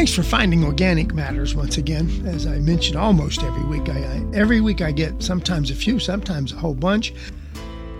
Thanks 0.00 0.14
for 0.14 0.22
finding 0.22 0.64
Organic 0.64 1.12
Matters 1.12 1.54
once 1.54 1.76
again. 1.76 2.26
As 2.26 2.46
I 2.46 2.58
mentioned 2.58 2.96
almost 2.96 3.42
every 3.42 3.64
week, 3.64 3.90
I, 3.90 3.98
I, 3.98 4.24
every 4.32 4.62
week 4.62 4.80
I 4.80 4.92
get 4.92 5.22
sometimes 5.22 5.70
a 5.70 5.74
few, 5.74 5.98
sometimes 5.98 6.54
a 6.54 6.56
whole 6.56 6.72
bunch. 6.72 7.12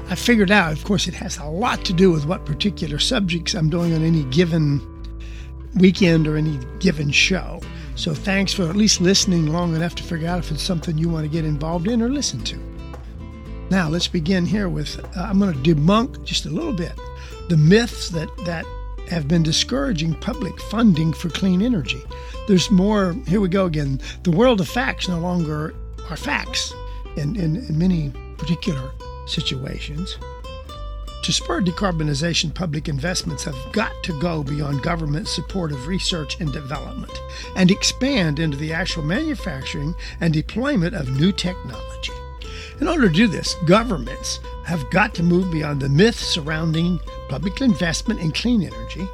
I 0.08 0.14
figured 0.14 0.50
out, 0.50 0.72
of 0.72 0.82
course, 0.82 1.08
it 1.08 1.12
has 1.12 1.36
a 1.36 1.44
lot 1.44 1.84
to 1.84 1.92
do 1.92 2.10
with 2.10 2.24
what 2.24 2.46
particular 2.46 2.98
subjects 2.98 3.52
I'm 3.52 3.68
doing 3.68 3.92
on 3.92 4.02
any 4.02 4.22
given 4.30 4.80
weekend 5.74 6.26
or 6.26 6.38
any 6.38 6.58
given 6.78 7.10
show. 7.10 7.60
So 7.96 8.14
thanks 8.14 8.54
for 8.54 8.62
at 8.62 8.76
least 8.76 9.02
listening 9.02 9.48
long 9.48 9.76
enough 9.76 9.94
to 9.96 10.02
figure 10.02 10.26
out 10.26 10.38
if 10.38 10.50
it's 10.50 10.62
something 10.62 10.96
you 10.96 11.10
want 11.10 11.26
to 11.26 11.30
get 11.30 11.44
involved 11.44 11.86
in 11.86 12.00
or 12.00 12.08
listen 12.08 12.42
to. 12.44 12.56
Now 13.70 13.90
let's 13.90 14.08
begin 14.08 14.46
here 14.46 14.70
with 14.70 14.98
uh, 15.18 15.20
I'm 15.20 15.38
going 15.38 15.52
to 15.52 15.74
debunk 15.74 16.24
just 16.24 16.46
a 16.46 16.50
little 16.50 16.72
bit 16.72 16.98
the 17.50 17.58
myths 17.58 18.08
that 18.08 18.34
that 18.46 18.64
have 19.10 19.28
been 19.28 19.42
discouraging 19.42 20.14
public 20.14 20.58
funding 20.62 21.12
for 21.12 21.28
clean 21.28 21.62
energy. 21.62 22.02
There's 22.48 22.70
more. 22.70 23.14
Here 23.26 23.40
we 23.40 23.48
go 23.48 23.66
again. 23.66 24.00
The 24.22 24.30
world 24.30 24.60
of 24.60 24.68
facts 24.68 25.08
no 25.08 25.18
longer 25.18 25.74
are 26.08 26.16
facts 26.16 26.72
in, 27.16 27.36
in, 27.36 27.56
in 27.56 27.78
many 27.78 28.12
particular 28.38 28.90
situations. 29.26 30.16
To 31.24 31.32
spur 31.32 31.60
decarbonization, 31.60 32.54
public 32.54 32.88
investments 32.88 33.44
have 33.44 33.72
got 33.72 33.92
to 34.04 34.18
go 34.20 34.42
beyond 34.42 34.82
government 34.82 35.28
support 35.28 35.70
of 35.70 35.86
research 35.86 36.40
and 36.40 36.50
development 36.50 37.12
and 37.56 37.70
expand 37.70 38.38
into 38.38 38.56
the 38.56 38.72
actual 38.72 39.02
manufacturing 39.02 39.94
and 40.20 40.32
deployment 40.32 40.94
of 40.94 41.10
new 41.10 41.30
technology. 41.30 42.12
In 42.80 42.88
order 42.88 43.08
to 43.08 43.14
do 43.14 43.28
this, 43.28 43.54
governments 43.66 44.40
have 44.70 44.88
got 44.90 45.14
to 45.16 45.22
move 45.24 45.50
beyond 45.50 45.82
the 45.82 45.88
myths 45.88 46.20
surrounding 46.20 47.00
public 47.28 47.60
investment 47.60 48.20
in 48.20 48.30
clean 48.30 48.62
energy. 48.62 49.04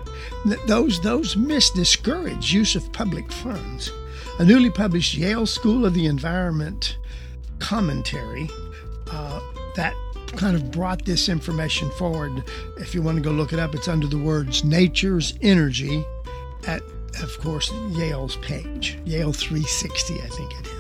Those, 0.67 1.01
those 1.01 1.35
myths 1.35 1.71
discourage 1.71 2.53
use 2.53 2.77
of 2.77 2.93
public 2.93 3.33
funds. 3.33 3.91
A 4.39 4.45
newly 4.45 4.69
published 4.69 5.15
Yale 5.15 5.47
School 5.47 5.87
of 5.87 5.95
the 5.95 6.05
Environment 6.05 6.99
commentary 7.59 8.51
uh, 9.11 9.41
that 9.77 9.95
kind 10.27 10.57
of 10.57 10.71
brought 10.71 11.07
this 11.07 11.27
information 11.27 11.91
forward. 11.93 12.45
If 12.77 12.95
you 12.95 13.01
want 13.01 13.17
to 13.17 13.23
go 13.23 13.31
look 13.31 13.55
it 13.55 13.59
up, 13.59 13.75
it's 13.75 13.89
under 13.89 14.07
the 14.07 14.19
words 14.19 14.63
Nature's 14.63 15.33
Energy 15.41 16.05
at, 16.67 16.83
of 17.23 17.39
course, 17.41 17.73
Yale's 17.93 18.37
page, 18.37 18.99
Yale 19.07 19.33
360, 19.33 20.21
I 20.21 20.29
think 20.29 20.53
it 20.61 20.67
is. 20.67 20.76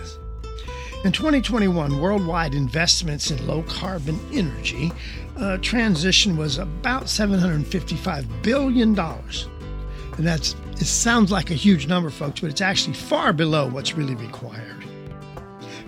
In 1.04 1.12
2021, 1.12 2.00
worldwide 2.00 2.54
investments 2.54 3.30
in 3.30 3.46
low 3.46 3.62
carbon 3.64 4.18
energy 4.32 4.90
uh, 5.36 5.58
transition 5.58 6.36
was 6.36 6.58
about 6.58 7.04
$755 7.04 8.42
billion. 8.42 8.98
And 8.98 10.26
that's 10.26 10.56
it 10.72 10.86
sounds 10.86 11.30
like 11.30 11.50
a 11.50 11.54
huge 11.54 11.86
number, 11.86 12.10
folks, 12.10 12.40
but 12.40 12.50
it's 12.50 12.60
actually 12.60 12.94
far 12.94 13.32
below 13.32 13.68
what's 13.68 13.94
really 13.94 14.14
required. 14.14 14.84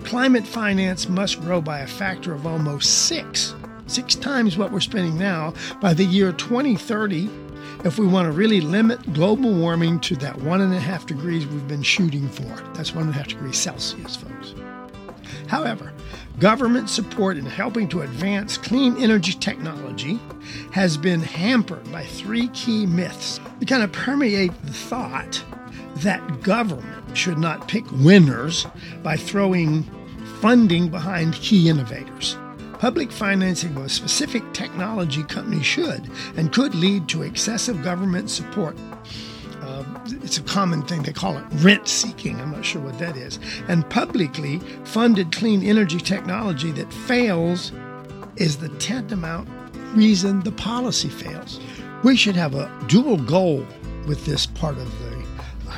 Climate 0.03 0.47
finance 0.47 1.09
must 1.09 1.41
grow 1.41 1.59
by 1.61 1.79
a 1.79 1.87
factor 1.87 2.33
of 2.33 2.47
almost 2.47 3.07
six, 3.07 3.55
six 3.87 4.15
times 4.15 4.57
what 4.57 4.71
we're 4.71 4.79
spending 4.79 5.17
now 5.17 5.53
by 5.81 5.93
the 5.93 6.05
year 6.05 6.31
2030 6.31 7.29
if 7.83 7.97
we 7.99 8.07
want 8.07 8.25
to 8.25 8.31
really 8.31 8.61
limit 8.61 9.13
global 9.13 9.53
warming 9.53 9.99
to 10.01 10.15
that 10.17 10.37
one 10.41 10.61
and 10.61 10.73
a 10.73 10.79
half 10.79 11.05
degrees 11.05 11.45
we've 11.47 11.67
been 11.67 11.83
shooting 11.83 12.27
for. 12.29 12.73
That's 12.73 12.93
one 12.93 13.05
and 13.05 13.13
a 13.13 13.17
half 13.17 13.27
degrees 13.27 13.57
Celsius, 13.57 14.15
folks. 14.15 14.53
However, 15.49 15.91
government 16.37 16.91
support 16.91 17.35
in 17.35 17.45
helping 17.45 17.87
to 17.89 18.01
advance 18.01 18.55
clean 18.55 18.95
energy 18.97 19.33
technology 19.33 20.19
has 20.71 20.95
been 20.95 21.21
hampered 21.21 21.91
by 21.91 22.03
three 22.03 22.49
key 22.49 22.85
myths 22.85 23.39
that 23.59 23.67
kind 23.67 23.81
of 23.81 23.91
permeate 23.91 24.53
the 24.63 24.71
thought 24.71 25.43
that 25.97 26.41
government 26.43 27.17
should 27.17 27.39
not 27.39 27.67
pick 27.67 27.83
winners 27.91 28.67
by 29.01 29.17
throwing 29.17 29.83
funding 30.39 30.87
behind 30.87 31.33
key 31.33 31.67
innovators. 31.67 32.37
Public 32.73 33.11
financing 33.11 33.75
of 33.75 33.85
a 33.85 33.89
specific 33.89 34.43
technology 34.53 35.23
company 35.23 35.63
should 35.63 36.11
and 36.37 36.53
could 36.53 36.75
lead 36.75 37.09
to 37.09 37.23
excessive 37.23 37.83
government 37.83 38.29
support 38.29 38.77
it's 40.13 40.37
a 40.37 40.43
common 40.43 40.83
thing. 40.83 41.03
They 41.03 41.13
call 41.13 41.37
it 41.37 41.43
rent 41.55 41.87
seeking. 41.87 42.39
I'm 42.39 42.51
not 42.51 42.65
sure 42.65 42.81
what 42.81 42.97
that 42.99 43.17
is. 43.17 43.39
And 43.67 43.89
publicly 43.89 44.59
funded 44.83 45.31
clean 45.31 45.63
energy 45.63 45.99
technology 45.99 46.71
that 46.71 46.91
fails 46.93 47.71
is 48.35 48.57
the 48.57 48.69
tantamount 48.77 49.47
reason 49.93 50.41
the 50.41 50.51
policy 50.51 51.09
fails. 51.09 51.59
We 52.03 52.15
should 52.15 52.35
have 52.35 52.55
a 52.55 52.71
dual 52.87 53.17
goal 53.17 53.65
with 54.07 54.25
this 54.25 54.45
part 54.45 54.77
of 54.77 54.99
the 54.99 55.09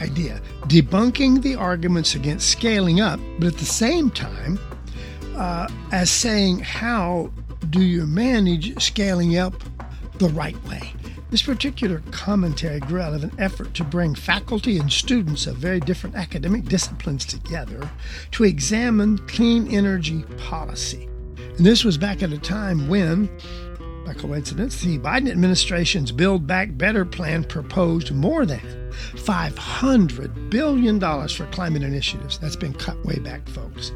idea 0.01 0.41
debunking 0.67 1.41
the 1.41 1.55
arguments 1.55 2.15
against 2.15 2.49
scaling 2.49 3.01
up, 3.01 3.19
but 3.39 3.47
at 3.47 3.57
the 3.57 3.65
same 3.65 4.09
time, 4.09 4.59
uh, 5.35 5.67
as 5.91 6.09
saying, 6.09 6.59
how 6.59 7.31
do 7.69 7.81
you 7.81 8.05
manage 8.05 8.81
scaling 8.81 9.37
up 9.37 9.53
the 10.17 10.29
right 10.29 10.61
way? 10.65 10.93
This 11.31 11.41
particular 11.43 12.03
commentary 12.11 12.81
grew 12.81 12.99
out 12.99 13.13
of 13.13 13.23
an 13.23 13.31
effort 13.37 13.73
to 13.75 13.85
bring 13.85 14.15
faculty 14.15 14.77
and 14.77 14.91
students 14.91 15.47
of 15.47 15.55
very 15.55 15.79
different 15.79 16.17
academic 16.17 16.65
disciplines 16.65 17.23
together 17.23 17.89
to 18.31 18.43
examine 18.43 19.17
clean 19.29 19.73
energy 19.73 20.23
policy. 20.37 21.07
And 21.55 21.65
this 21.65 21.85
was 21.85 21.97
back 21.97 22.21
at 22.21 22.33
a 22.33 22.37
time 22.37 22.89
when, 22.89 23.29
by 24.05 24.13
coincidence, 24.13 24.81
the 24.81 24.99
Biden 24.99 25.31
administration's 25.31 26.11
Build 26.11 26.45
Back 26.45 26.77
Better 26.77 27.05
plan 27.05 27.45
proposed 27.45 28.11
more 28.11 28.45
than 28.45 28.59
$500 29.13 30.49
billion 30.49 30.99
for 30.99 31.45
climate 31.45 31.83
initiatives. 31.83 32.39
That's 32.39 32.57
been 32.57 32.73
cut 32.73 33.01
way 33.05 33.19
back, 33.19 33.47
folks. 33.47 33.93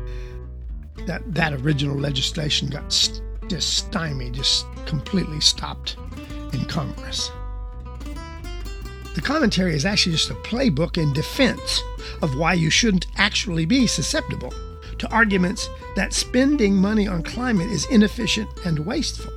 That, 1.05 1.21
that 1.33 1.51
original 1.51 1.97
legislation 1.97 2.69
got 2.69 2.89
just 3.49 3.73
stymied, 3.73 4.35
just 4.35 4.65
completely 4.85 5.41
stopped 5.41 5.97
in 6.53 6.65
Congress. 6.65 7.31
The 9.15 9.21
commentary 9.21 9.75
is 9.75 9.85
actually 9.85 10.13
just 10.13 10.29
a 10.29 10.35
playbook 10.35 10.97
in 10.97 11.13
defense 11.13 11.81
of 12.21 12.37
why 12.37 12.53
you 12.53 12.69
shouldn't 12.69 13.07
actually 13.15 13.65
be 13.65 13.87
susceptible 13.87 14.53
to 14.97 15.09
arguments 15.09 15.69
that 15.95 16.13
spending 16.13 16.75
money 16.75 17.07
on 17.07 17.23
climate 17.23 17.71
is 17.71 17.85
inefficient 17.87 18.49
and 18.65 18.79
wasteful. 18.79 19.31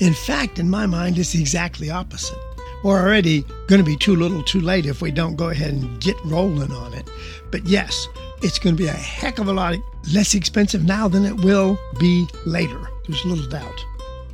In 0.00 0.14
fact, 0.14 0.58
in 0.58 0.70
my 0.70 0.86
mind, 0.86 1.18
it's 1.18 1.34
exactly 1.34 1.90
opposite. 1.90 2.38
We're 2.84 3.02
already 3.02 3.42
going 3.66 3.80
to 3.80 3.84
be 3.84 3.96
too 3.96 4.14
little 4.14 4.42
too 4.42 4.60
late 4.60 4.86
if 4.86 5.02
we 5.02 5.10
don't 5.10 5.36
go 5.36 5.48
ahead 5.50 5.74
and 5.74 6.00
get 6.00 6.16
rolling 6.24 6.72
on 6.72 6.94
it. 6.94 7.10
But 7.50 7.66
yes, 7.66 8.08
it's 8.42 8.58
going 8.58 8.76
to 8.76 8.82
be 8.82 8.88
a 8.88 8.92
heck 8.92 9.38
of 9.38 9.48
a 9.48 9.52
lot 9.52 9.74
less 10.14 10.34
expensive 10.34 10.84
now 10.84 11.08
than 11.08 11.24
it 11.24 11.36
will 11.36 11.78
be 11.98 12.26
later. 12.46 12.88
There's 13.06 13.24
little 13.24 13.48
doubt 13.48 13.84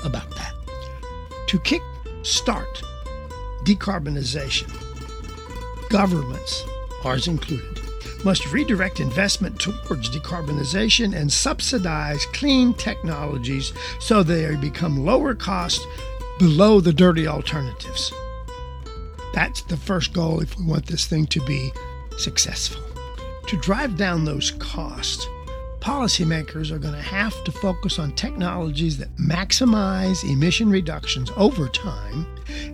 about 0.04 0.30
that. 0.36 0.52
To 1.48 1.58
kick 1.60 1.82
start 2.24 2.82
decarbonization. 3.64 4.70
Governments, 5.90 6.64
ours 7.04 7.28
included, 7.28 7.80
must 8.24 8.50
redirect 8.52 9.00
investment 9.00 9.60
towards 9.60 10.10
decarbonization 10.10 11.14
and 11.14 11.32
subsidize 11.32 12.24
clean 12.32 12.72
technologies 12.74 13.72
so 14.00 14.22
they 14.22 14.56
become 14.56 15.04
lower 15.04 15.34
cost 15.34 15.86
below 16.38 16.80
the 16.80 16.92
dirty 16.92 17.26
alternatives. 17.26 18.12
That's 19.34 19.62
the 19.62 19.76
first 19.76 20.12
goal 20.12 20.41
if 20.41 20.58
we 20.58 20.64
want 20.64 20.86
this 20.86 21.06
thing 21.06 21.26
to 21.28 21.41
be 21.44 21.72
successful. 22.18 22.82
To 23.48 23.56
drive 23.58 23.96
down 23.96 24.24
those 24.24 24.52
costs, 24.52 25.26
policymakers 25.84 26.71
are 26.71 26.78
going 26.78 26.95
to 26.95 27.00
have 27.03 27.45
to 27.45 27.53
focus 27.53 27.99
on 27.99 28.11
technologies 28.12 28.97
that 28.97 29.15
maximize 29.16 30.25
emission 30.25 30.71
reductions 30.71 31.31
over 31.36 31.69
time 31.69 32.27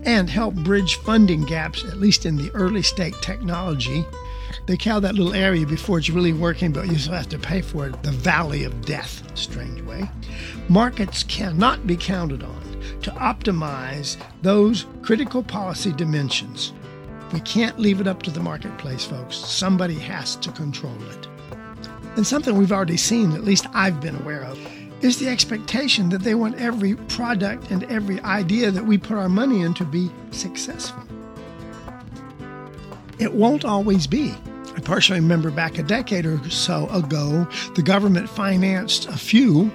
and 0.05 0.29
help 0.29 0.55
bridge 0.55 0.95
funding 0.95 1.43
gaps, 1.43 1.83
at 1.83 1.99
least 1.99 2.25
in 2.25 2.37
the 2.37 2.49
early 2.51 2.81
state 2.81 3.13
technology. 3.21 4.05
They 4.65 4.77
call 4.77 5.01
that 5.01 5.15
little 5.15 5.33
area 5.33 5.67
before 5.67 5.97
it's 5.97 6.09
really 6.09 6.31
working, 6.31 6.71
but 6.71 6.87
you 6.87 6.97
still 6.97 7.15
have 7.15 7.27
to 7.29 7.37
pay 7.37 7.61
for 7.61 7.87
it 7.87 8.01
the 8.01 8.11
valley 8.11 8.63
of 8.63 8.85
death, 8.85 9.21
strange 9.37 9.81
way. 9.81 10.09
Markets 10.69 11.23
cannot 11.23 11.85
be 11.85 11.97
counted 11.97 12.43
on 12.43 12.61
to 13.01 13.11
optimize 13.11 14.15
those 14.41 14.85
critical 15.01 15.43
policy 15.43 15.91
dimensions. 15.91 16.71
We 17.33 17.41
can't 17.41 17.77
leave 17.77 17.99
it 17.99 18.07
up 18.07 18.23
to 18.23 18.31
the 18.31 18.39
marketplace, 18.39 19.03
folks. 19.03 19.35
Somebody 19.35 19.95
has 19.95 20.37
to 20.37 20.51
control 20.53 20.95
it. 21.09 21.27
And 22.15 22.27
something 22.27 22.57
we've 22.57 22.71
already 22.71 22.97
seen, 22.97 23.31
at 23.31 23.43
least 23.43 23.67
I've 23.73 24.01
been 24.01 24.15
aware 24.15 24.43
of, 24.43 24.59
is 25.01 25.17
the 25.17 25.29
expectation 25.29 26.09
that 26.09 26.21
they 26.21 26.35
want 26.35 26.59
every 26.59 26.95
product 26.95 27.71
and 27.71 27.83
every 27.85 28.19
idea 28.21 28.69
that 28.71 28.85
we 28.85 28.97
put 28.97 29.17
our 29.17 29.29
money 29.29 29.61
in 29.61 29.73
to 29.75 29.85
be 29.85 30.11
successful. 30.31 31.03
It 33.17 33.33
won't 33.33 33.65
always 33.65 34.07
be. 34.07 34.33
I 34.75 34.79
partially 34.79 35.19
remember 35.19 35.51
back 35.51 35.77
a 35.77 35.83
decade 35.83 36.25
or 36.25 36.49
so 36.49 36.87
ago, 36.89 37.47
the 37.75 37.81
government 37.81 38.29
financed 38.29 39.07
a 39.07 39.17
few 39.17 39.71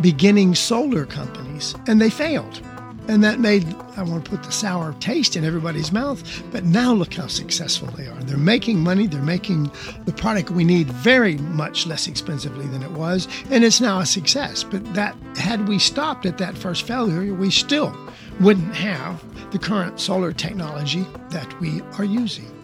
beginning 0.00 0.54
solar 0.54 1.06
companies, 1.06 1.74
and 1.86 2.00
they 2.00 2.10
failed. 2.10 2.62
And 3.08 3.24
that 3.24 3.40
made, 3.40 3.66
I 3.96 4.02
want 4.02 4.24
to 4.26 4.30
put 4.30 4.42
the 4.42 4.52
sour 4.52 4.94
taste 5.00 5.34
in 5.34 5.44
everybody's 5.44 5.90
mouth. 5.92 6.22
But 6.52 6.64
now 6.64 6.92
look 6.92 7.14
how 7.14 7.26
successful 7.26 7.88
they 7.88 8.06
are. 8.06 8.22
They're 8.22 8.36
making 8.36 8.80
money. 8.80 9.06
They're 9.06 9.22
making 9.22 9.70
the 10.04 10.12
product 10.12 10.50
we 10.50 10.64
need 10.64 10.88
very 10.88 11.38
much 11.38 11.86
less 11.86 12.06
expensively 12.06 12.66
than 12.66 12.82
it 12.82 12.92
was. 12.92 13.26
And 13.50 13.64
it's 13.64 13.80
now 13.80 14.00
a 14.00 14.06
success. 14.06 14.62
But 14.62 14.94
that, 14.94 15.16
had 15.36 15.66
we 15.68 15.78
stopped 15.78 16.26
at 16.26 16.38
that 16.38 16.56
first 16.56 16.86
failure, 16.86 17.32
we 17.32 17.50
still 17.50 17.96
wouldn't 18.40 18.74
have 18.74 19.24
the 19.52 19.58
current 19.58 19.98
solar 19.98 20.32
technology 20.32 21.06
that 21.30 21.58
we 21.60 21.80
are 21.98 22.04
using. 22.04 22.57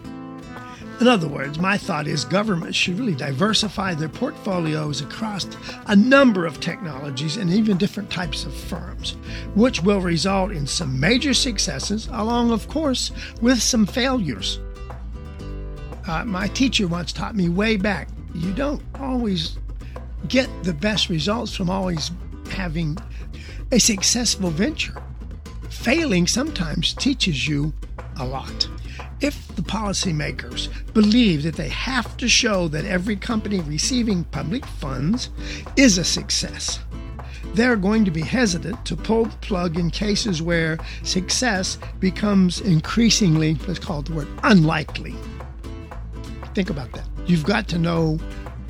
In 1.01 1.07
other 1.07 1.27
words, 1.27 1.59
my 1.59 1.77
thought 1.77 2.07
is 2.07 2.23
governments 2.23 2.77
should 2.77 2.97
really 2.97 3.15
diversify 3.15 3.93
their 3.93 4.09
portfolios 4.09 5.01
across 5.01 5.45
a 5.87 5.95
number 5.95 6.45
of 6.45 6.59
technologies 6.59 7.37
and 7.37 7.51
even 7.51 7.77
different 7.77 8.09
types 8.09 8.45
of 8.45 8.53
firms, 8.53 9.11
which 9.55 9.83
will 9.83 9.99
result 9.99 10.51
in 10.51 10.65
some 10.65 10.99
major 10.99 11.33
successes, 11.33 12.07
along, 12.11 12.51
of 12.51 12.67
course, 12.69 13.11
with 13.41 13.61
some 13.61 13.85
failures. 13.85 14.59
Uh, 16.07 16.23
my 16.23 16.47
teacher 16.49 16.87
once 16.87 17.11
taught 17.11 17.35
me 17.35 17.49
way 17.49 17.75
back 17.77 18.07
you 18.35 18.51
don't 18.51 18.81
always 18.99 19.57
get 20.27 20.49
the 20.63 20.73
best 20.73 21.09
results 21.09 21.55
from 21.55 21.69
always 21.69 22.11
having 22.51 22.97
a 23.71 23.79
successful 23.79 24.49
venture. 24.49 25.01
Failing 25.69 26.27
sometimes 26.27 26.93
teaches 26.93 27.47
you 27.47 27.73
a 28.19 28.25
lot. 28.25 28.67
If 29.21 29.47
the 29.55 29.61
policymakers 29.61 30.69
believe 30.93 31.43
that 31.43 31.55
they 31.55 31.69
have 31.69 32.17
to 32.17 32.27
show 32.27 32.67
that 32.69 32.85
every 32.85 33.15
company 33.15 33.61
receiving 33.61 34.23
public 34.25 34.65
funds 34.65 35.29
is 35.77 35.97
a 35.97 36.03
success, 36.03 36.79
they're 37.53 37.77
going 37.77 38.03
to 38.03 38.11
be 38.11 38.21
hesitant 38.21 38.85
to 38.85 38.95
pull 38.97 39.25
the 39.25 39.37
plug 39.37 39.79
in 39.79 39.89
cases 39.89 40.41
where 40.41 40.77
success 41.03 41.77
becomes 41.99 42.59
increasingly, 42.61 43.55
let's 43.67 43.79
call 43.79 43.99
it 43.99 44.07
the 44.07 44.13
word, 44.13 44.27
unlikely. 44.43 45.15
Think 46.53 46.69
about 46.69 46.91
that. 46.91 47.07
You've 47.25 47.45
got 47.45 47.67
to 47.69 47.77
know 47.77 48.19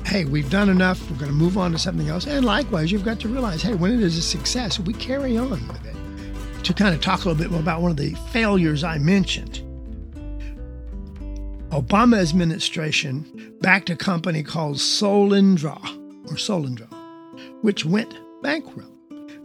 hey, 0.06 0.24
we've 0.24 0.50
done 0.50 0.68
enough, 0.68 1.10
we're 1.10 1.16
going 1.16 1.30
to 1.30 1.36
move 1.36 1.58
on 1.58 1.72
to 1.72 1.78
something 1.78 2.08
else. 2.08 2.28
And 2.28 2.44
likewise, 2.44 2.92
you've 2.92 3.04
got 3.04 3.18
to 3.20 3.28
realize, 3.28 3.60
hey, 3.60 3.74
when 3.74 3.92
it 3.92 4.00
is 4.00 4.16
a 4.16 4.22
success, 4.22 4.78
we 4.78 4.92
carry 4.94 5.36
on 5.36 5.50
with 5.50 5.84
it. 5.84 6.64
To 6.64 6.72
kind 6.72 6.94
of 6.94 7.00
talk 7.00 7.24
a 7.24 7.28
little 7.28 7.34
bit 7.42 7.50
more 7.50 7.58
about 7.58 7.82
one 7.82 7.90
of 7.90 7.96
the 7.96 8.14
failures 8.30 8.84
I 8.84 8.98
mentioned, 8.98 9.65
Obama 11.76 12.26
administration 12.26 13.52
backed 13.60 13.90
a 13.90 13.96
company 13.96 14.42
called 14.42 14.76
Solyndra 14.76 15.76
or 16.24 16.36
Solyndra, 16.36 16.88
which 17.62 17.84
went 17.84 18.18
bankrupt. 18.42 18.90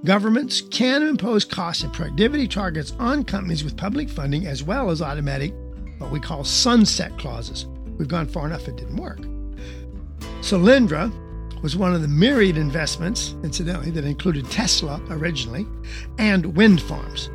Governments 0.06 0.62
can 0.62 1.04
impose 1.04 1.44
cost 1.44 1.84
and 1.84 1.92
productivity 1.92 2.48
targets 2.48 2.94
on 3.00 3.26
companies 3.26 3.66
with 3.66 3.76
public 3.76 4.10
funding 4.10 4.48
as 4.48 4.64
well 4.64 4.90
as 4.90 5.02
automatic, 5.02 5.54
what 5.98 6.10
we 6.10 6.22
call 6.22 6.46
sunset 6.46 7.12
clauses. 7.18 7.66
We've 7.98 8.08
gone 8.08 8.28
far 8.28 8.46
enough, 8.46 8.66
it 8.70 8.78
didn't 8.78 8.96
work. 8.96 9.20
Solyndra 10.40 11.12
was 11.62 11.76
one 11.76 11.94
of 11.94 12.02
the 12.02 12.08
myriad 12.08 12.56
investments, 12.56 13.36
incidentally, 13.44 13.92
that 13.92 14.06
included 14.06 14.50
Tesla 14.50 15.02
originally 15.10 15.68
and 16.18 16.56
wind 16.56 16.82
farms, 16.82 17.30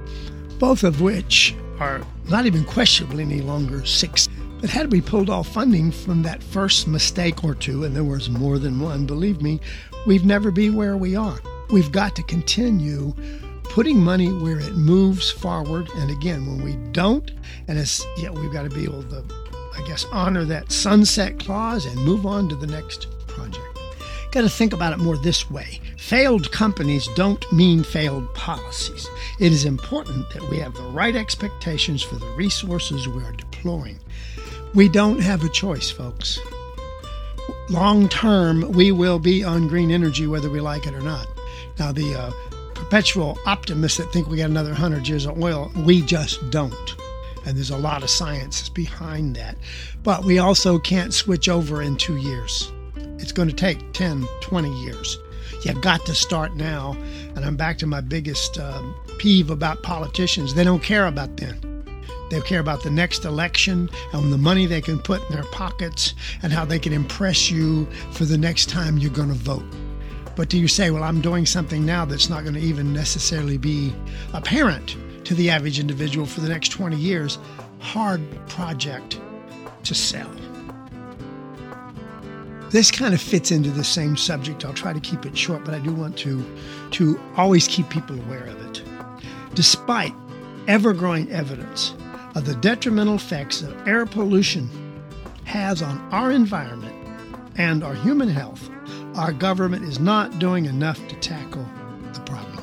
both 0.59 0.85
of 0.85 1.03
which 1.03 1.55
are 1.81 2.01
not 2.31 2.47
even 2.47 2.65
questionably 2.65 3.23
any 3.25 3.43
longer 3.43 3.85
six 3.85 4.27
but 4.61 4.71
had 4.71 4.91
we 4.91 5.01
pulled 5.01 5.31
off 5.31 5.49
funding 5.49 5.91
from 5.91 6.23
that 6.23 6.43
first 6.43 6.89
mistake 6.89 7.45
or 7.45 7.55
two, 7.55 7.85
and 7.85 7.95
there 7.95 8.05
was 8.05 8.31
more 8.31 8.59
than 8.59 8.81
one, 8.81 9.07
believe 9.07 9.43
me, 9.43 9.61
we'd 10.07 10.25
never 10.25 10.51
be 10.51 10.71
where 10.71 10.97
we 10.97 11.15
are. 11.15 11.39
We've 11.71 11.93
got 11.93 12.17
to 12.17 12.23
continue 12.23 13.13
putting 13.65 13.99
money 13.99 14.33
where 14.33 14.59
it 14.59 14.75
moves 14.75 15.31
forward. 15.31 15.89
And 15.97 16.11
again, 16.11 16.47
when 16.47 16.63
we 16.63 16.77
don't, 16.93 17.31
and 17.69 17.79
it's 17.79 18.05
yeah, 18.17 18.31
we've 18.31 18.53
got 18.53 18.63
to 18.63 18.71
be 18.71 18.85
able 18.85 19.03
to, 19.05 19.25
I 19.75 19.87
guess, 19.87 20.07
honor 20.13 20.45
that 20.45 20.73
sunset 20.73 21.39
clause 21.39 21.85
and 21.85 21.97
move 22.03 22.25
on 22.25 22.49
to 22.49 22.55
the 22.55 22.67
next 22.67 23.09
project. 23.27 23.61
Got 24.33 24.43
to 24.43 24.49
think 24.49 24.73
about 24.73 24.93
it 24.93 24.99
more 24.99 25.17
this 25.17 25.51
way. 25.51 25.81
Failed 25.99 26.53
companies 26.53 27.09
don't 27.17 27.45
mean 27.53 27.83
failed 27.83 28.33
policies. 28.35 29.09
It 29.41 29.53
is 29.53 29.65
important 29.65 30.31
that 30.31 30.49
we 30.49 30.59
have 30.59 30.75
the 30.75 30.83
right 30.83 31.17
expectations 31.17 32.03
for 32.03 32.17
the 32.17 32.31
resources 32.31 33.09
we 33.09 33.23
are 33.25 33.33
deploying. 33.33 33.99
We 34.77 34.91
don't 34.91 35.21
have 35.21 35.43
a 35.43 35.49
choice, 35.49 35.91
folks. 35.91 36.39
Long 37.71 38.11
term, 38.11 38.73
we 38.73 38.93
will 38.93 39.19
be 39.19 39.43
on 39.43 39.69
green 39.69 39.91
energy 39.91 40.27
whether 40.27 40.51
we 40.51 40.61
like 40.61 40.87
it 40.87 40.93
or 40.93 41.01
not. 41.01 41.27
Now, 41.79 41.93
the 41.93 42.15
uh, 42.15 42.31
perpetual 42.75 43.39
optimists 43.47 43.97
that 43.97 44.13
think 44.13 44.29
we 44.29 44.37
got 44.37 44.51
another 44.51 44.73
100 44.73 45.09
years 45.09 45.25
of 45.25 45.43
oil, 45.43 45.73
we 45.87 46.03
just 46.03 46.51
don't. 46.51 46.95
And 47.47 47.57
there's 47.57 47.71
a 47.71 47.79
lot 47.79 48.03
of 48.03 48.11
science 48.11 48.69
behind 48.69 49.35
that. 49.37 49.57
But 50.03 50.27
we 50.27 50.39
also 50.39 50.79
can't 50.79 51.15
switch 51.15 51.49
over 51.49 51.81
in 51.81 51.97
two 51.97 52.19
years. 52.19 52.71
It's 53.19 53.33
going 53.33 53.49
to 53.49 53.55
take 53.55 53.95
10, 53.95 54.27
20 54.43 54.83
years. 54.83 55.19
You've 55.65 55.81
got 55.81 56.05
to 56.05 56.15
start 56.15 56.55
now. 56.55 56.95
And 57.35 57.47
I'm 57.47 57.57
back 57.57 57.79
to 57.79 57.87
my 57.87 58.03
biggest 58.03 58.59
uh, 58.59 58.83
peeve 59.17 59.49
about 59.49 59.83
politicians. 59.83 60.53
They 60.53 60.65
don't 60.65 60.83
care 60.83 61.07
about 61.07 61.39
then. 61.39 61.76
They 62.31 62.41
care 62.41 62.61
about 62.61 62.83
the 62.83 62.91
next 62.91 63.25
election 63.25 63.89
and 64.13 64.33
the 64.33 64.39
money 64.39 64.67
they 64.67 64.81
can 64.81 64.99
put 64.99 65.23
in 65.29 65.35
their 65.35 65.45
pockets 65.45 66.15
and 66.43 66.53
how 66.53 66.65
they 66.65 66.79
can 66.79 66.93
impress 66.93 67.51
you 67.51 67.87
for 68.13 68.25
the 68.25 68.39
next 68.39 68.69
time 68.69 68.99
you're 68.99 69.11
going 69.11 69.29
to 69.29 69.35
vote. 69.35 69.65
But 70.35 70.49
do 70.51 70.59
you 70.59 70.69
say, 70.69 70.91
well, 70.91 71.03
I'm 71.03 71.21
doing 71.21 71.47
something 71.47 71.87
now 71.87 72.05
that's 72.05 72.29
not 72.29 72.43
going 72.43 72.55
to 72.55 72.61
even 72.61 72.93
necessarily 72.93 73.57
be 73.57 73.95
apparent 74.35 74.97
to 75.25 75.35
the 75.35 75.51
average 75.51 75.79
individual 75.79 76.27
for 76.27 76.41
the 76.41 76.49
next 76.49 76.69
20 76.71 76.97
years? 76.97 77.39
Hard 77.79 78.21
project 78.49 79.21
to 79.85 79.95
sell. 79.95 80.31
This 82.71 82.91
kind 82.91 83.15
of 83.15 83.21
fits 83.23 83.53
into 83.53 83.71
the 83.71 83.85
same 83.85 84.17
subject. 84.17 84.65
I'll 84.65 84.75
try 84.75 84.93
to 84.93 85.01
keep 85.01 85.25
it 85.25 85.39
short, 85.39 85.65
but 85.65 85.73
I 85.73 85.79
do 85.79 85.93
want 85.93 86.19
to, 86.19 86.45
to 86.91 87.21
always 87.37 87.69
keep 87.69 87.89
people 87.89 88.19
aware 88.21 88.45
of 88.45 88.61
it. 88.67 88.83
Despite 89.55 90.13
ever 90.67 90.93
growing 90.93 91.31
evidence 91.31 91.95
of 92.37 92.45
the 92.45 92.55
detrimental 92.57 93.15
effects 93.15 93.63
that 93.63 93.89
air 93.89 94.05
pollution 94.05 94.69
has 95.45 95.81
on 95.81 95.99
our 96.13 96.31
environment 96.31 96.95
and 97.57 97.83
our 97.83 97.95
human 97.95 98.29
health, 98.29 98.69
our 99.15 99.33
government 99.33 99.83
is 99.85 99.99
not 99.99 100.39
doing 100.39 100.67
enough 100.67 100.99
to 101.09 101.17
tackle 101.17 101.67
the 102.13 102.21
problem. 102.21 102.63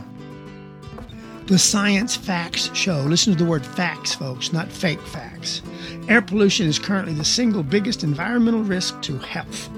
The 1.48 1.58
science 1.58 2.16
facts 2.16 2.70
show, 2.76 3.00
listen 3.02 3.34
to 3.34 3.44
the 3.44 3.50
word 3.50 3.66
facts, 3.66 4.14
folks, 4.14 4.54
not 4.54 4.70
fake 4.70 5.02
facts. 5.02 5.64
Air 6.08 6.22
pollution 6.22 6.68
is 6.68 6.78
currently 6.78 7.16
the 7.16 7.26
single 7.26 7.64
biggest 7.64 8.04
environmental 8.04 8.62
risk 8.62 9.02
to 9.02 9.18
health, 9.18 9.72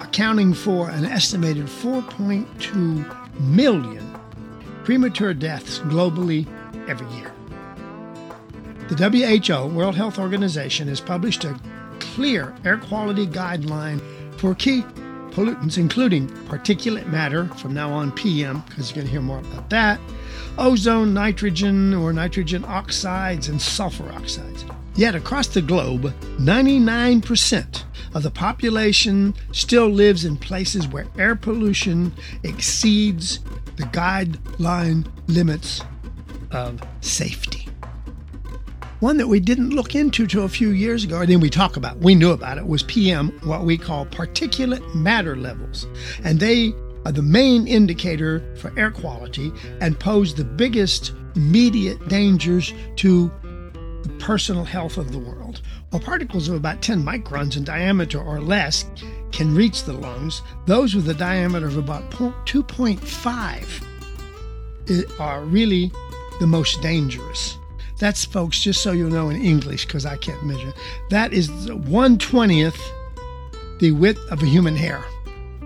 accounting 0.00 0.54
for 0.54 0.88
an 0.90 1.04
estimated 1.04 1.66
4.2 1.66 3.40
million 3.40 4.20
premature 4.84 5.34
deaths 5.34 5.80
globally 5.80 6.46
every 6.88 7.08
year. 7.16 7.35
The 8.88 9.10
WHO, 9.10 9.66
World 9.74 9.96
Health 9.96 10.16
Organization, 10.16 10.86
has 10.86 11.00
published 11.00 11.44
a 11.44 11.58
clear 11.98 12.54
air 12.64 12.78
quality 12.78 13.26
guideline 13.26 14.00
for 14.38 14.54
key 14.54 14.82
pollutants, 15.32 15.76
including 15.76 16.28
particulate 16.46 17.08
matter, 17.08 17.46
from 17.56 17.74
now 17.74 17.92
on 17.92 18.12
PM, 18.12 18.62
because 18.68 18.90
you're 18.90 18.94
going 18.94 19.06
to 19.06 19.10
hear 19.10 19.20
more 19.20 19.40
about 19.40 19.68
that, 19.70 19.98
ozone, 20.56 21.12
nitrogen 21.12 21.94
or 21.94 22.12
nitrogen 22.12 22.64
oxides, 22.64 23.48
and 23.48 23.60
sulfur 23.60 24.08
oxides. 24.12 24.64
Yet 24.94 25.16
across 25.16 25.48
the 25.48 25.62
globe, 25.62 26.14
99% 26.38 27.82
of 28.14 28.22
the 28.22 28.30
population 28.30 29.34
still 29.50 29.88
lives 29.88 30.24
in 30.24 30.36
places 30.36 30.86
where 30.86 31.08
air 31.18 31.34
pollution 31.34 32.14
exceeds 32.44 33.40
the 33.76 33.82
guideline 33.82 35.06
limits 35.26 35.82
of 36.52 36.80
safety. 37.00 37.65
One 39.00 39.18
that 39.18 39.28
we 39.28 39.40
didn't 39.40 39.74
look 39.74 39.94
into 39.94 40.26
till 40.26 40.46
a 40.46 40.48
few 40.48 40.70
years 40.70 41.04
ago, 41.04 41.20
and 41.20 41.30
then 41.30 41.40
we 41.40 41.50
talk 41.50 41.76
about, 41.76 41.98
we 41.98 42.14
knew 42.14 42.30
about 42.30 42.56
it, 42.56 42.66
was 42.66 42.82
PM, 42.84 43.28
what 43.44 43.64
we 43.64 43.76
call 43.76 44.06
particulate 44.06 44.94
matter 44.94 45.36
levels. 45.36 45.86
And 46.24 46.40
they 46.40 46.72
are 47.04 47.12
the 47.12 47.20
main 47.20 47.66
indicator 47.66 48.56
for 48.56 48.72
air 48.78 48.90
quality 48.90 49.52
and 49.82 50.00
pose 50.00 50.34
the 50.34 50.44
biggest 50.44 51.12
immediate 51.34 52.08
dangers 52.08 52.72
to 52.96 53.30
the 54.02 54.16
personal 54.18 54.64
health 54.64 54.96
of 54.96 55.12
the 55.12 55.18
world. 55.18 55.60
While 55.90 56.00
particles 56.00 56.48
of 56.48 56.54
about 56.54 56.80
10 56.80 57.04
microns 57.04 57.58
in 57.58 57.64
diameter 57.64 58.18
or 58.18 58.40
less 58.40 58.86
can 59.30 59.54
reach 59.54 59.84
the 59.84 59.92
lungs, 59.92 60.40
those 60.64 60.94
with 60.94 61.06
a 61.10 61.14
diameter 61.14 61.66
of 61.66 61.76
about 61.76 62.10
2.5 62.12 63.84
eh, 64.88 65.02
are 65.20 65.44
really 65.44 65.92
the 66.40 66.46
most 66.46 66.80
dangerous. 66.80 67.58
That's, 67.98 68.24
folks, 68.24 68.60
just 68.60 68.82
so 68.82 68.92
you 68.92 69.08
know 69.08 69.30
in 69.30 69.40
English, 69.40 69.86
because 69.86 70.04
I 70.04 70.16
can't 70.16 70.44
measure. 70.44 70.72
That 71.10 71.32
is 71.32 71.48
120th 71.48 72.78
the 73.78 73.92
width 73.92 74.20
of 74.30 74.42
a 74.42 74.46
human 74.46 74.74
hair. 74.74 75.04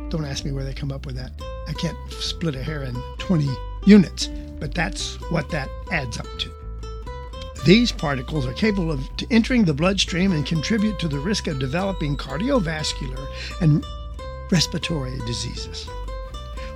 Don't 0.09 0.25
ask 0.25 0.45
me 0.45 0.53
where 0.53 0.65
they 0.65 0.75
come 0.75 0.91
up 0.91 1.07
with 1.07 1.17
that. 1.17 1.33
I 1.69 1.73
can't 1.75 1.97
split 2.13 2.57
a 2.57 2.63
hair 2.63 2.83
in 2.83 2.95
20 3.19 3.49
units. 3.87 4.29
but 4.61 4.75
that's 4.75 5.15
what 5.31 5.49
that 5.51 5.71
adds 5.91 6.19
up 6.19 6.27
to. 6.39 6.51
These 7.65 7.93
particles 7.93 8.47
are 8.47 8.53
capable 8.53 8.93
of 8.93 9.01
entering 9.31 9.65
the 9.65 9.75
bloodstream 9.75 10.33
and 10.33 10.47
contribute 10.47 10.99
to 10.99 11.09
the 11.09 11.19
risk 11.19 11.47
of 11.47 11.59
developing 11.59 12.17
cardiovascular 12.17 13.27
and 13.61 13.85
respiratory 14.51 15.19
diseases. 15.27 15.89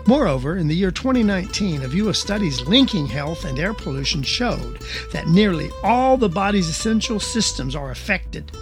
Moreover, 0.07 0.59
in 0.59 0.69
the 0.69 0.77
year 0.77 0.91
2019, 0.91 1.83
a 1.83 1.89
view 1.89 2.11
of 2.11 2.17
studies 2.17 2.61
linking 2.67 3.07
health 3.07 3.47
and 3.47 3.59
air 3.59 3.73
pollution 3.73 4.23
showed 4.23 4.81
that 5.13 5.29
nearly 5.29 5.71
all 5.83 6.19
the 6.19 6.29
body's 6.29 6.69
essential 6.69 7.19
systems 7.19 7.75
are 7.75 7.91
affected, 7.91 8.53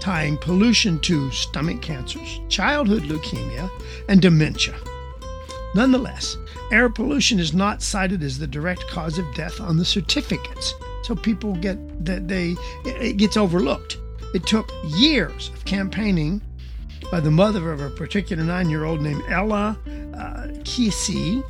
tying 0.00 0.36
pollution 0.36 0.98
to 1.00 1.30
stomach 1.30 1.80
cancers, 1.82 2.40
childhood 2.48 3.04
leukemia, 3.04 3.70
and 4.08 4.20
dementia. 4.20 4.74
Nonetheless, 5.76 6.36
air 6.72 6.88
pollution 6.88 7.38
is 7.38 7.54
not 7.54 7.80
cited 7.80 8.24
as 8.24 8.38
the 8.38 8.46
direct 8.48 8.88
cause 8.88 9.18
of 9.18 9.34
death 9.34 9.60
on 9.60 9.76
the 9.76 9.84
certificates, 9.84 10.74
so 11.04 11.14
people 11.14 11.54
get 11.54 12.04
that 12.04 12.26
they 12.26 12.56
it 12.84 13.18
gets 13.18 13.36
overlooked. 13.36 13.98
It 14.34 14.44
took 14.46 14.68
years 14.84 15.50
of 15.54 15.64
campaigning 15.64 16.40
by 17.12 17.20
the 17.20 17.30
mother 17.30 17.70
of 17.70 17.80
a 17.80 17.90
particular 17.90 18.42
nine-year-old 18.42 19.00
named 19.00 19.22
Ella 19.28 19.78
uh, 20.18 20.48
Kissi, 20.64 21.42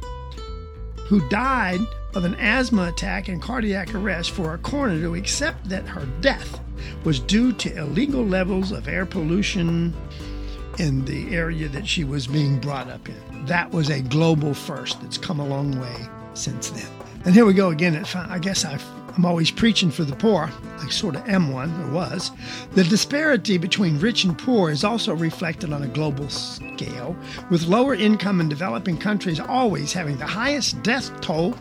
who 1.07 1.27
died 1.29 1.81
of 2.15 2.25
an 2.25 2.35
asthma 2.37 2.89
attack 2.89 3.29
and 3.29 3.41
cardiac 3.41 3.95
arrest 3.95 4.31
for 4.31 4.55
a 4.55 4.59
coroner 4.59 5.01
to 5.01 5.15
accept 5.15 5.69
that 5.69 5.87
her 5.87 6.07
death 6.21 6.61
was 7.05 7.21
due 7.21 7.53
to 7.53 7.77
illegal 7.77 8.25
levels 8.25 8.73
of 8.73 8.89
air 8.89 9.07
pollution 9.07 9.95
in 10.79 11.05
the 11.05 11.35
area 11.35 11.69
that 11.69 11.87
she 11.87 12.05
was 12.05 12.27
being 12.27 12.59
brought 12.59 12.89
up 12.89 13.09
in. 13.09 13.47
That 13.47 13.71
was 13.71 13.91
a 13.91 14.01
global 14.01 14.55
first 14.55 15.01
that's 15.01 15.19
come 15.19 15.41
a 15.41 15.47
long 15.47 15.79
way 15.81 16.09
since 16.35 16.71
then. 16.71 16.89
And 17.25 17.35
here 17.35 17.45
we 17.45 17.55
go 17.55 17.71
again. 17.71 18.05
I 18.15 18.39
guess 18.39 18.65
i 18.65 18.79
am 19.17 19.25
always 19.25 19.51
preaching 19.51 19.91
for 19.91 20.05
the 20.05 20.17
poor. 20.17 20.51
I 20.79 20.89
sort 20.89 21.17
of 21.17 21.29
am 21.29 21.53
one, 21.53 21.73
or 21.83 21.91
was. 21.91 22.31
The 22.73 22.85
disparity 22.85 23.59
between 23.59 23.99
rich 23.99 24.25
and 24.25 24.37
poor 24.37 24.71
is 24.71 24.85
also 24.85 25.15
reflected 25.15 25.73
on 25.73 25.83
a 25.83 25.89
global 25.89 26.29
scale, 26.29 27.17
with 27.51 27.67
lower 27.67 27.95
income 27.95 28.41
and 28.41 28.51
developing 28.51 28.99
countries 28.99 29.41
always 29.41 29.93
having 29.93 30.19
the 30.19 30.27
highest 30.27 30.83
death 30.83 31.21
toll 31.21 31.55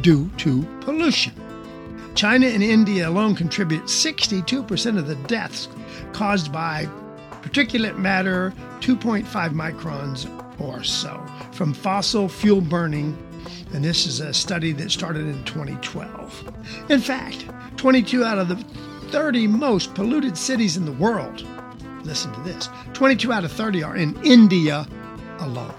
due 0.00 0.28
to 0.38 0.62
pollution. 0.80 1.34
China 2.14 2.46
and 2.46 2.62
India 2.62 3.08
alone 3.08 3.34
contribute 3.34 3.84
62% 3.84 4.98
of 4.98 5.06
the 5.06 5.14
deaths 5.26 5.68
caused 6.12 6.52
by 6.52 6.86
particulate 7.42 7.98
matter 7.98 8.52
2.5 8.80 9.24
microns 9.52 10.28
or 10.60 10.84
so 10.84 11.24
from 11.52 11.72
fossil 11.72 12.28
fuel 12.28 12.60
burning. 12.60 13.16
And 13.72 13.84
this 13.84 14.06
is 14.06 14.20
a 14.20 14.34
study 14.34 14.72
that 14.72 14.90
started 14.90 15.26
in 15.26 15.42
2012. 15.44 16.52
In 16.90 17.00
fact, 17.00 17.46
22 17.76 18.24
out 18.24 18.38
of 18.38 18.48
the 18.48 18.56
30 19.10 19.46
most 19.46 19.94
polluted 19.94 20.36
cities 20.36 20.76
in 20.76 20.84
the 20.84 20.92
world, 20.92 21.46
listen 22.04 22.32
to 22.32 22.40
this 22.40 22.68
22 22.92 23.32
out 23.32 23.44
of 23.44 23.52
30 23.52 23.82
are 23.82 23.96
in 23.96 24.18
India 24.24 24.86
alone. 25.40 25.74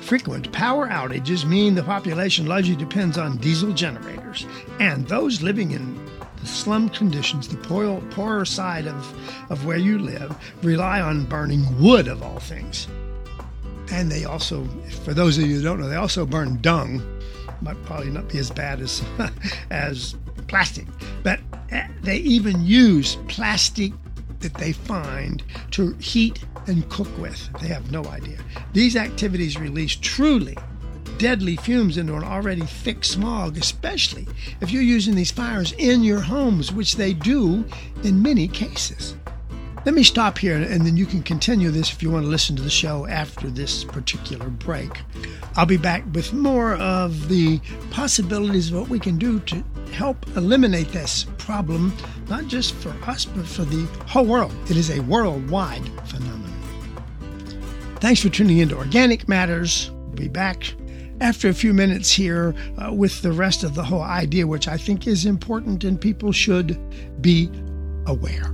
Frequent 0.00 0.50
power 0.52 0.88
outages 0.88 1.44
mean 1.44 1.74
the 1.74 1.82
population 1.82 2.46
largely 2.46 2.74
depends 2.74 3.18
on 3.18 3.36
diesel 3.36 3.72
generators, 3.72 4.46
and 4.80 5.06
those 5.06 5.42
living 5.42 5.72
in 5.72 6.02
the 6.40 6.46
slum 6.46 6.88
conditions, 6.88 7.48
the 7.48 7.56
poor, 7.56 8.00
poorer 8.10 8.44
side 8.44 8.86
of, 8.86 9.50
of 9.50 9.66
where 9.66 9.76
you 9.76 9.98
live, 9.98 10.34
rely 10.62 11.00
on 11.00 11.26
burning 11.26 11.78
wood 11.78 12.08
of 12.08 12.22
all 12.22 12.38
things. 12.38 12.86
And 13.90 14.10
they 14.10 14.24
also, 14.24 14.64
for 15.04 15.14
those 15.14 15.38
of 15.38 15.44
you 15.44 15.56
who 15.56 15.62
don't 15.62 15.80
know, 15.80 15.88
they 15.88 15.96
also 15.96 16.26
burn 16.26 16.60
dung. 16.60 17.02
Might 17.60 17.82
probably 17.84 18.10
not 18.10 18.28
be 18.28 18.38
as 18.38 18.50
bad 18.50 18.80
as 18.80 19.02
as 19.70 20.14
plastic, 20.46 20.86
but 21.22 21.40
eh, 21.70 21.88
they 22.02 22.18
even 22.18 22.64
use 22.64 23.16
plastic 23.28 23.92
that 24.40 24.54
they 24.54 24.72
find 24.72 25.42
to 25.72 25.94
heat 25.94 26.44
and 26.68 26.88
cook 26.88 27.08
with. 27.18 27.48
They 27.60 27.68
have 27.68 27.90
no 27.90 28.04
idea. 28.04 28.38
These 28.72 28.94
activities 28.94 29.58
release 29.58 29.96
truly 29.96 30.56
deadly 31.18 31.56
fumes 31.56 31.98
into 31.98 32.14
an 32.14 32.22
already 32.22 32.62
thick 32.62 33.04
smog, 33.04 33.58
especially 33.58 34.26
if 34.60 34.70
you're 34.70 34.82
using 34.82 35.16
these 35.16 35.32
fires 35.32 35.72
in 35.72 36.04
your 36.04 36.20
homes, 36.20 36.72
which 36.72 36.94
they 36.94 37.12
do 37.12 37.64
in 38.04 38.22
many 38.22 38.46
cases. 38.46 39.16
Let 39.88 39.94
me 39.94 40.02
stop 40.02 40.36
here 40.36 40.54
and 40.54 40.84
then 40.84 40.98
you 40.98 41.06
can 41.06 41.22
continue 41.22 41.70
this 41.70 41.90
if 41.90 42.02
you 42.02 42.10
want 42.10 42.26
to 42.26 42.28
listen 42.28 42.54
to 42.56 42.62
the 42.62 42.68
show 42.68 43.06
after 43.06 43.48
this 43.48 43.84
particular 43.84 44.50
break. 44.50 44.90
I'll 45.56 45.64
be 45.64 45.78
back 45.78 46.04
with 46.12 46.34
more 46.34 46.74
of 46.74 47.30
the 47.30 47.58
possibilities 47.90 48.70
of 48.70 48.80
what 48.80 48.90
we 48.90 48.98
can 48.98 49.16
do 49.16 49.40
to 49.40 49.64
help 49.92 50.26
eliminate 50.36 50.88
this 50.88 51.24
problem, 51.38 51.96
not 52.28 52.48
just 52.48 52.74
for 52.74 52.90
us, 53.06 53.24
but 53.24 53.46
for 53.46 53.64
the 53.64 53.86
whole 54.06 54.26
world. 54.26 54.54
It 54.68 54.76
is 54.76 54.90
a 54.90 55.00
worldwide 55.00 55.88
phenomenon. 56.06 56.52
Thanks 57.96 58.20
for 58.20 58.28
tuning 58.28 58.58
in 58.58 58.68
to 58.68 58.76
Organic 58.76 59.26
Matters. 59.26 59.90
We'll 59.90 60.16
be 60.16 60.28
back 60.28 60.70
after 61.22 61.48
a 61.48 61.54
few 61.54 61.72
minutes 61.72 62.12
here 62.12 62.54
uh, 62.76 62.92
with 62.92 63.22
the 63.22 63.32
rest 63.32 63.64
of 63.64 63.74
the 63.74 63.84
whole 63.84 64.02
idea, 64.02 64.46
which 64.46 64.68
I 64.68 64.76
think 64.76 65.06
is 65.06 65.24
important 65.24 65.82
and 65.82 65.98
people 65.98 66.30
should 66.30 66.78
be 67.22 67.50
aware. 68.04 68.52